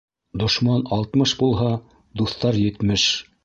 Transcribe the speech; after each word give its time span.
Дошман 0.43 0.81
алтмыш 0.97 1.35
булһа, 1.43 1.69
дуҫтар 2.23 2.61
етмеш. 2.67 3.09